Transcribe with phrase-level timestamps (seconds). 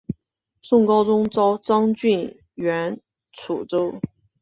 [0.63, 2.99] 宋高宗诏张俊援
[3.33, 4.01] 楚州。